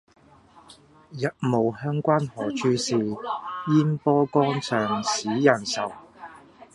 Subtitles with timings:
[1.11, 2.97] 日暮鄉關何處是，
[3.71, 5.91] 煙波江上使人愁。